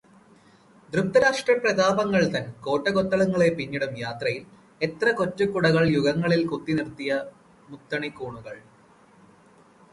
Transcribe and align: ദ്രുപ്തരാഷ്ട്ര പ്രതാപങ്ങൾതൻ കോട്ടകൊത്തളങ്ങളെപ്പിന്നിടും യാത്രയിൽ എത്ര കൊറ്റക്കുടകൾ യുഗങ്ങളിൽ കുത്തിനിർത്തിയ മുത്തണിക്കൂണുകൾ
ദ്രുപ്തരാഷ്ട്ര 0.93 1.53
പ്രതാപങ്ങൾതൻ 1.57 2.45
കോട്ടകൊത്തളങ്ങളെപ്പിന്നിടും 2.61 3.93
യാത്രയിൽ 3.97 4.43
എത്ര 4.81 5.11
കൊറ്റക്കുടകൾ 5.11 5.85
യുഗങ്ങളിൽ 5.89 6.43
കുത്തിനിർത്തിയ 6.47 7.21
മുത്തണിക്കൂണുകൾ 7.69 8.57